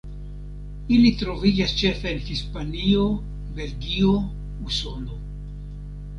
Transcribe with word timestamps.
Ili 0.95 1.11
troviĝas 1.19 1.75
ĉefe 1.81 2.09
en 2.13 2.21
Hispanio, 2.31 3.05
Belgio, 3.61 4.17
Usono. 4.73 5.21